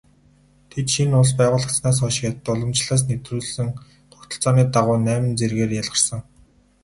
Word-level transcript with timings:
Тэд 0.69 0.87
шинэ 0.93 1.15
улс 1.21 1.31
байгуулагдсанаас 1.39 1.97
хойш 2.01 2.17
хятад 2.19 2.47
уламжлалаас 2.51 3.03
нэвтрүүлсэн 3.09 3.67
тогтолцооны 4.11 4.63
дагуу 4.73 4.97
найман 5.07 5.37
зэргээр 5.39 5.71
ялгарсан. 5.81 6.21